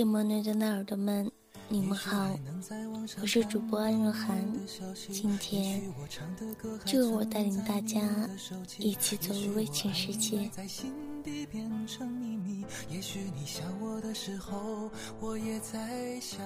[0.00, 1.30] 电波内的耳朵们，
[1.68, 2.34] 你们好，
[3.20, 4.42] 我是主播安若涵。
[5.12, 5.82] 今天
[6.86, 8.00] 就由我带领大家
[8.78, 10.50] 一起走入微情世界。
[12.88, 14.90] 也许你想我的时候，
[15.20, 16.40] 我也在想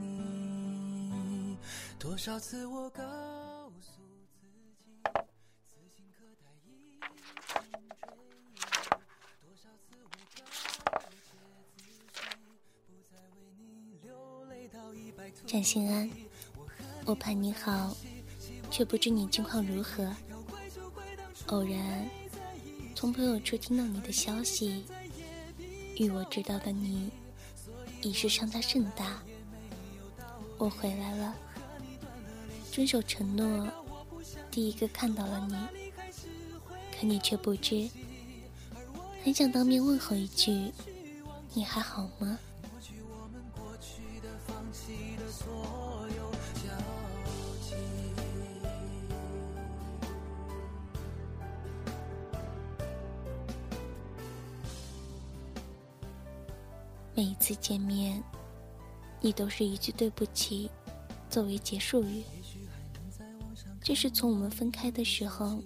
[0.00, 1.56] 你。
[1.98, 3.02] 多少次我告
[15.46, 16.10] 占心安，
[17.04, 17.96] 我盼你好，
[18.70, 20.14] 却不知你近况如何。
[21.46, 22.08] 偶然
[22.94, 24.84] 从朋友处听到你的消息，
[25.96, 27.10] 与我知道的你
[28.02, 29.22] 已是相差甚大。
[30.56, 31.34] 我回来了，
[32.72, 33.68] 遵守承诺，
[34.50, 35.54] 第一个看到了你，
[36.98, 37.88] 可你却不知，
[39.22, 40.72] 很想当面问候一句：
[41.52, 42.38] 你还好吗？
[57.44, 58.22] 次见面，
[59.20, 60.70] 你都是一句对不起
[61.28, 62.24] 作为结束语。
[63.82, 65.62] 这是从我们分开的时候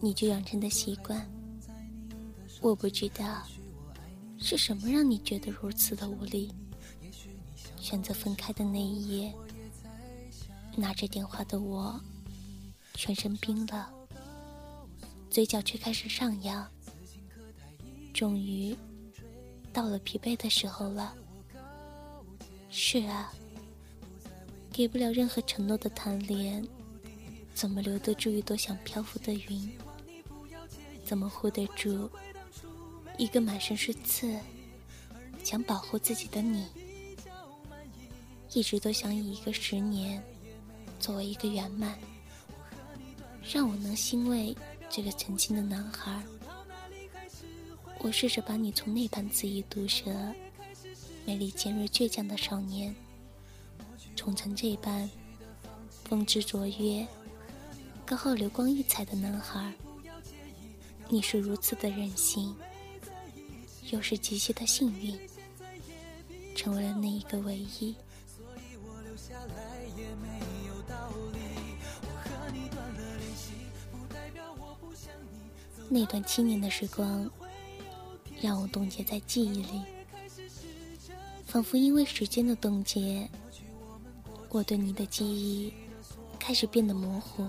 [0.00, 1.24] 你就养成的习惯。
[2.60, 3.44] 我不知道
[4.36, 6.52] 是什么让你觉得如此的无力。
[7.76, 9.32] 选择分开的那一夜，
[10.74, 12.00] 拿着电话的我，
[12.94, 13.86] 全身冰冷，
[15.30, 16.68] 嘴角却开始上扬。
[18.12, 18.76] 终于。
[19.76, 21.14] 到了疲惫的时候了。
[22.70, 23.30] 是啊，
[24.72, 26.66] 给不了任何承诺的贪恋，
[27.52, 29.70] 怎么留得住一朵想漂浮的云？
[31.04, 32.10] 怎么护得住
[33.18, 34.34] 一个满身是刺、
[35.44, 36.66] 想保护自己的你？
[38.54, 40.22] 一直都想以一个十年
[40.98, 41.98] 作为一个圆满，
[43.44, 44.56] 让我能欣慰
[44.88, 46.22] 这个曾经的男孩。
[48.00, 50.04] 我试着把你从那般恣意毒舌、
[51.24, 52.94] 美丽尖锐倔强的少年，
[54.14, 55.10] 宠成这般
[56.04, 57.04] 风姿卓约、
[58.04, 59.72] 高傲流光溢彩的男孩。
[61.08, 62.54] 你是如此的任性，
[63.90, 65.18] 又是极其的幸运，
[66.54, 67.96] 成为了那一个唯一。
[75.88, 77.28] 那段七年的时光。
[78.40, 79.82] 让我冻结在记忆里，
[81.44, 83.28] 仿佛因为时间的冻结，
[84.50, 85.72] 我对你的记忆
[86.38, 87.44] 开始变得模糊。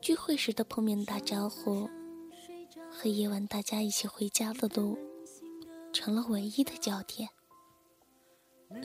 [0.00, 1.88] 聚会时的碰面打招呼。
[3.04, 4.96] 和夜晚大家一起回家的路，
[5.92, 7.28] 成了唯一的焦点。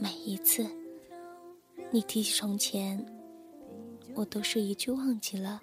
[0.01, 0.67] 每一次
[1.89, 3.01] 你提起从前，
[4.13, 5.61] 我都是一句忘记了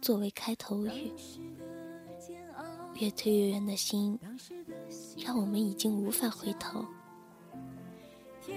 [0.00, 1.12] 作为开头语。
[3.00, 4.16] 越推越远的心，
[5.16, 6.86] 让我们已经无法回头。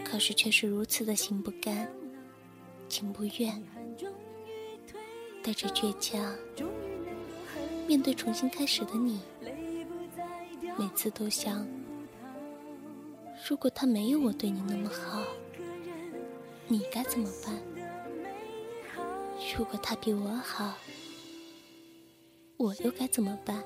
[0.06, 1.92] 可是却是如此的心不甘，
[2.88, 3.63] 情不愿，
[5.42, 6.24] 带着倔强。
[7.87, 9.19] 面对重新开始的你，
[10.77, 11.67] 每次都想，
[13.47, 15.21] 如果他没有我对你那么好，
[16.67, 17.61] 你该怎么办？
[19.57, 20.73] 如果他比我好，
[22.57, 23.61] 我又该怎么办？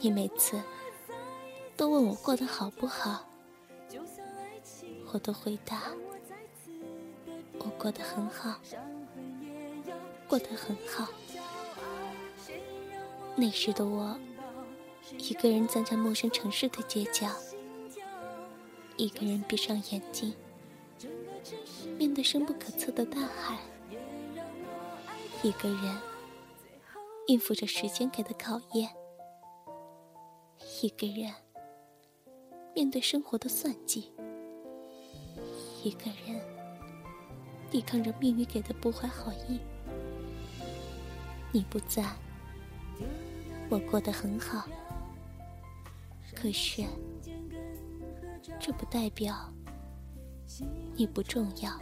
[0.00, 0.60] 你每次
[1.76, 3.28] 都问我过得好不好，
[5.12, 5.82] 我都回答
[7.58, 8.60] 我过得很好，
[10.28, 11.08] 过得很好。
[13.40, 14.18] 那时的我，
[15.16, 17.30] 一个人站在陌生城市的街角，
[18.96, 20.34] 一个人闭上眼睛，
[21.96, 23.56] 面对深不可测的大海，
[25.44, 25.96] 一个人
[27.28, 28.90] 应付着时间给的考验，
[30.82, 31.32] 一个人
[32.74, 34.10] 面对生活的算计，
[35.84, 36.40] 一个人
[37.70, 39.60] 抵抗着命运给的不怀好意。
[41.52, 42.04] 你不在。
[43.68, 44.66] 我过得很好，
[46.34, 46.82] 可是
[48.58, 49.52] 这不代表
[50.94, 51.78] 你不重要。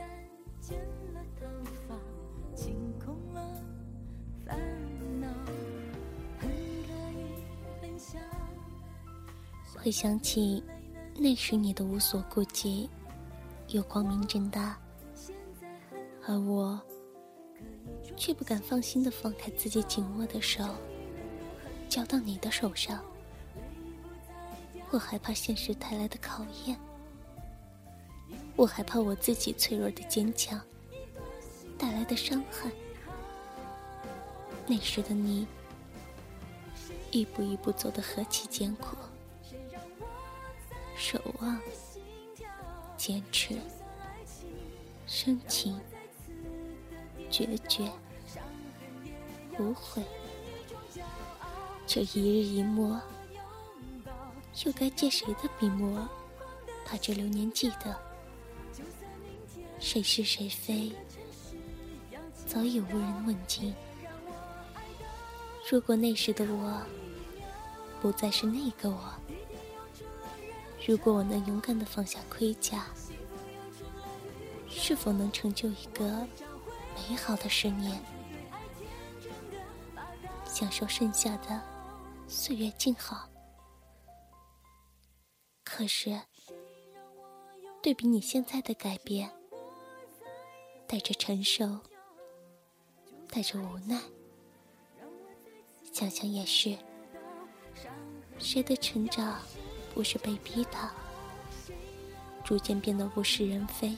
[9.79, 10.61] 会想起
[11.17, 12.91] 那时你的无所顾忌，
[13.69, 14.77] 又光明正大，
[16.27, 16.81] 而我
[18.17, 20.65] 却不敢放心的放开自己紧握的手。
[21.89, 23.03] 交到你的手上，
[24.91, 26.79] 我害怕现实带来的考验，
[28.55, 30.61] 我害怕我自己脆弱的坚强
[31.79, 32.71] 带来的伤害。
[34.67, 35.47] 那时的你，
[37.11, 38.97] 一步一步走得何其艰苦，
[40.97, 41.59] 守望、
[42.97, 43.57] 坚持、
[45.07, 45.81] 深情、
[47.31, 47.91] 决绝、
[49.59, 50.03] 无悔。
[51.87, 53.01] 这一日一墨，
[54.65, 56.07] 又该借谁的笔墨，
[56.85, 57.97] 把这流年记得？
[59.79, 60.91] 谁是谁非，
[62.45, 63.73] 早已无人问津。
[65.71, 66.83] 如果那时的我，
[68.03, 69.15] 不再是那个我，
[70.87, 72.87] 如果我能勇敢的放下盔甲，
[74.69, 76.27] 是否能成就一个
[76.97, 78.03] 美好的十年，
[80.45, 81.63] 享受剩下的？
[82.29, 83.29] 岁月静好，
[85.65, 86.21] 可是
[87.81, 89.31] 对比你现在的改变，
[90.89, 91.79] 带着承受，
[93.29, 94.01] 带着无奈，
[95.93, 96.77] 想想也是，
[98.39, 99.41] 谁的成长
[99.95, 100.79] 不是被逼的？
[102.45, 103.97] 逐渐变得物是人非，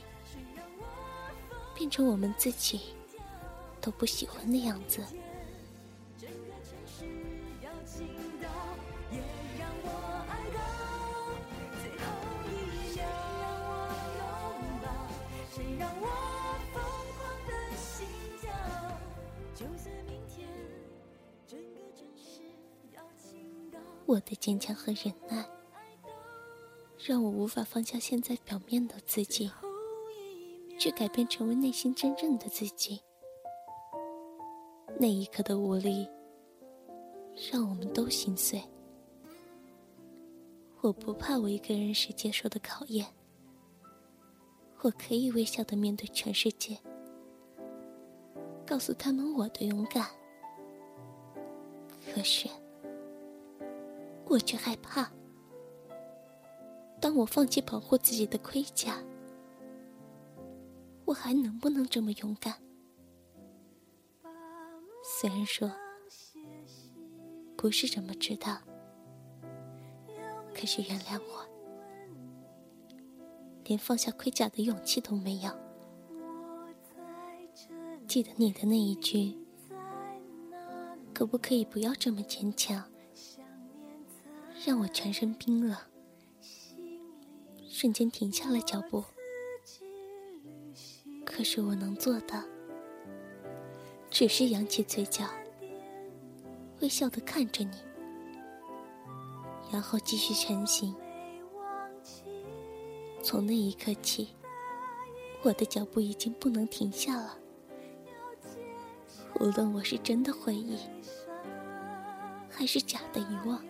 [1.74, 2.94] 变成我们自己
[3.81, 5.02] 都不喜欢的样子。
[24.08, 25.46] 我的坚强和忍耐，
[26.99, 29.50] 让我无法放下现在表面的自己，
[30.78, 33.02] 去改变成为内心真正的自己。
[34.98, 36.08] 那一刻的无力，
[37.53, 38.62] 让我们都心碎。
[40.81, 43.05] 我不怕我一个人时接受的考验，
[44.81, 46.79] 我可以微笑的面对全世界，
[48.65, 50.08] 告诉他们我的勇敢。
[52.10, 52.48] 可是。
[54.29, 55.11] 我却害怕，
[57.01, 59.03] 当我放弃保护自己的盔甲，
[61.06, 62.55] 我还能不能这么勇敢？
[65.03, 65.70] 虽然说
[67.56, 68.58] 不是这么知道，
[70.55, 71.47] 可是原谅我，
[73.65, 75.51] 连放下盔甲的勇气都没有。
[78.06, 79.35] 记得你的那一句，
[81.15, 82.85] 可不可以不要这么坚强？
[84.69, 85.75] 让我全身冰冷，
[87.70, 89.03] 瞬间停下了脚步。
[91.25, 92.44] 可是我能做的，
[94.10, 95.25] 只是扬起嘴角，
[96.82, 97.79] 微笑的看着你，
[99.72, 100.94] 然后继续前行。
[103.22, 104.29] 从那一刻起，
[105.41, 107.39] 我的脚步已经不能停下了。
[109.41, 110.77] 无论我是真的回忆，
[112.51, 113.65] 还是假的遗忘。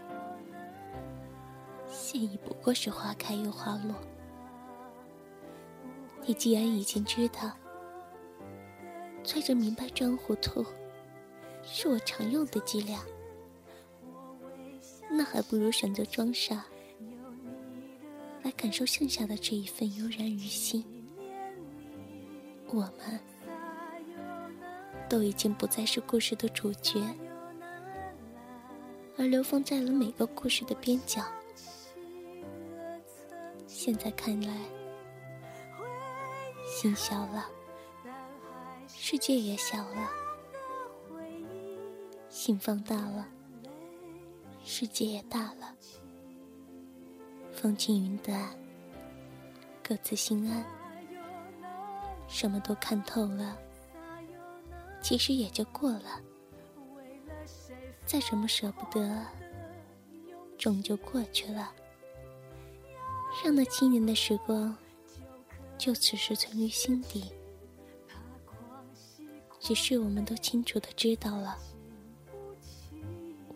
[2.01, 3.95] 现已不过是花开又花落。
[6.25, 7.53] 你既然已经知道，
[9.25, 10.65] 揣着明白装糊涂，
[11.65, 13.01] 是我常用的伎俩，
[15.11, 16.65] 那还不如选择装傻，
[18.45, 20.85] 来感受剩下的这一份悠然于心。
[22.69, 23.21] 我们
[25.09, 27.01] 都已经不再是故事的主角，
[29.17, 31.23] 而流放在了每个故事的边角。
[33.81, 34.53] 现在看来，
[36.67, 37.49] 心小了，
[38.89, 40.11] 世界也小了；
[42.29, 43.29] 心放大了，
[44.65, 45.73] 世界也大了。
[47.53, 48.51] 风轻云淡，
[49.81, 50.67] 各自心安，
[52.27, 53.57] 什么都看透了，
[55.01, 56.21] 其实也就过了。
[58.05, 59.25] 再怎么舍不得，
[60.59, 61.73] 终究过去了。
[63.45, 64.77] 让那七年的时光
[65.79, 67.33] 就此时存于心底，
[69.61, 71.57] 只是我们都清楚的知道了，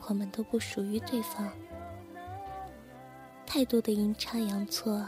[0.06, 1.52] 我们都不属于对方。
[3.44, 5.04] 太多的阴差阳错，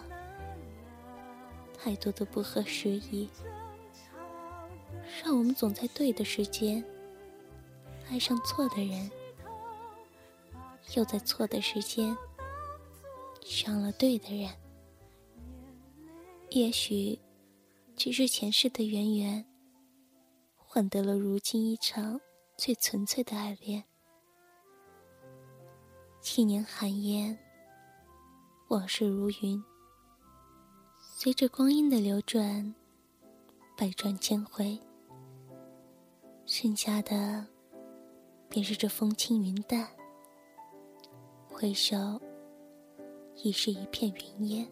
[1.79, 3.31] 太多的不合时宜，
[5.23, 6.85] 让我们总在对的时间
[8.11, 9.11] 爱上错的人，
[10.95, 12.15] 又在错的时间
[13.43, 14.51] 伤了对的人。
[16.55, 17.19] 也许，
[17.97, 19.45] 只是前世的渊源，
[20.57, 22.21] 换得了如今一场
[22.57, 23.83] 最纯粹的爱恋。
[26.21, 27.37] 七年寒烟，
[28.69, 29.61] 往事如云，
[31.17, 32.73] 随着光阴的流转，
[33.77, 34.79] 百转千回，
[36.47, 37.45] 剩下的
[38.49, 39.89] 便是这风轻云淡，
[41.49, 41.97] 回首
[43.43, 44.71] 已是一片云烟。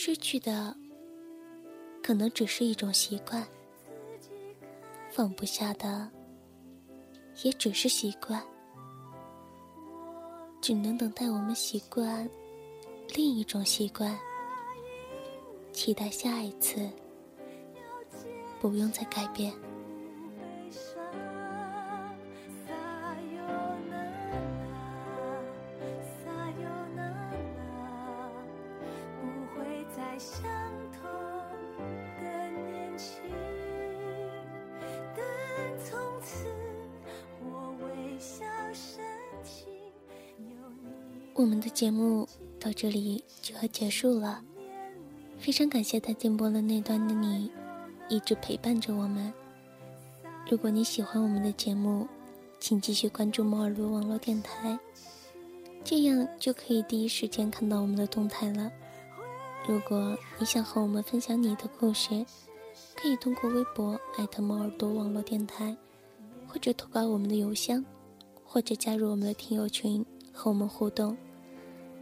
[0.00, 0.76] 失去的，
[2.00, 3.42] 可能只是一种习惯；
[5.10, 6.08] 放不下的，
[7.42, 8.40] 也只是习惯。
[10.60, 12.30] 只能等待我们习惯
[13.16, 14.16] 另一种习惯，
[15.72, 16.88] 期待下一次，
[18.60, 19.52] 不用再改变。
[30.18, 30.42] 你相
[31.00, 31.08] 同
[32.20, 32.26] 的
[41.34, 44.42] 我们的节目到这里就要结束了，
[45.38, 47.52] 非常感谢在电波的那端的你，
[48.08, 49.32] 一直陪伴着我们。
[50.50, 52.08] 如果你喜欢我们的节目，
[52.58, 54.76] 请继续关注摩尔路网络电台，
[55.84, 58.68] 这样就可以第一时间看到我们的动态了。
[59.66, 62.24] 如果你想和我们分享你的故事，
[62.94, 65.76] 可以通过微博艾特猫耳朵网络电台，
[66.46, 67.84] 或者投稿我们的邮箱，
[68.44, 71.16] 或者加入我们的听友群和我们互动。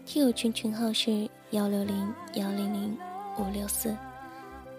[0.04, 2.96] 听友群群号是幺六零幺零零
[3.38, 3.96] 五六四。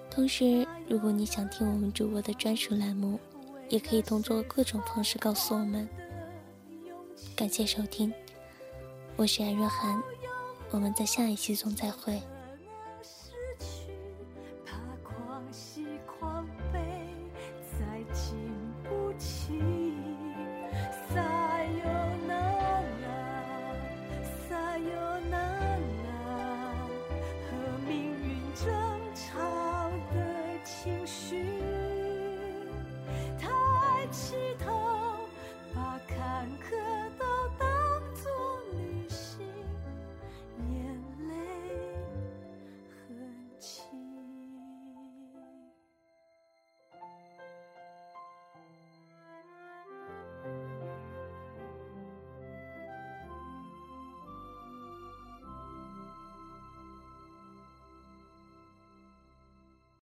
[0.09, 3.19] 同时，如果你想听我们主播的专属栏目，
[3.67, 5.87] 也可以通过各种方式告诉我们。
[7.35, 8.13] 感谢收听，
[9.17, 10.01] 我是艾若涵，
[10.71, 12.21] 我们在下一期中再会。